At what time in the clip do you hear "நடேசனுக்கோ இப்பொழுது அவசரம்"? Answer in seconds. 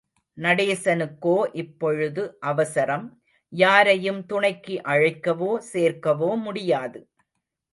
0.37-3.05